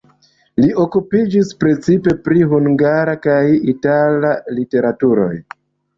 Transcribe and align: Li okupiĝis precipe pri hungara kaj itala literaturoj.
Li 0.61 0.69
okupiĝis 0.83 1.51
precipe 1.63 2.15
pri 2.29 2.41
hungara 2.53 3.15
kaj 3.27 3.39
itala 3.75 4.33
literaturoj. 4.61 5.33